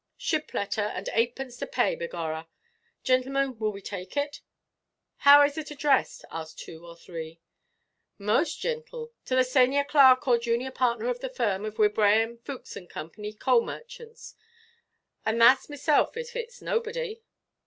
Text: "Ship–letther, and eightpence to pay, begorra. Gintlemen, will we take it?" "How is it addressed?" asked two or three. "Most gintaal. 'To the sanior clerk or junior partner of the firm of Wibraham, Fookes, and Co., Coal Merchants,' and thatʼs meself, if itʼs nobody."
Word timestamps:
"Ship–letther, 0.17 0.81
and 0.81 1.09
eightpence 1.13 1.57
to 1.57 1.67
pay, 1.67 1.95
begorra. 1.95 2.47
Gintlemen, 3.03 3.59
will 3.59 3.71
we 3.71 3.83
take 3.83 4.17
it?" 4.17 4.41
"How 5.17 5.43
is 5.43 5.59
it 5.59 5.69
addressed?" 5.69 6.25
asked 6.31 6.57
two 6.57 6.83
or 6.83 6.95
three. 6.95 7.39
"Most 8.17 8.59
gintaal. 8.63 9.11
'To 9.25 9.35
the 9.35 9.43
sanior 9.43 9.87
clerk 9.87 10.27
or 10.27 10.39
junior 10.39 10.71
partner 10.71 11.07
of 11.07 11.19
the 11.19 11.29
firm 11.29 11.65
of 11.65 11.77
Wibraham, 11.77 12.39
Fookes, 12.39 12.75
and 12.75 12.89
Co., 12.89 13.11
Coal 13.39 13.61
Merchants,' 13.63 14.33
and 15.23 15.39
thatʼs 15.39 15.69
meself, 15.69 16.17
if 16.17 16.33
itʼs 16.33 16.63
nobody." 16.63 17.21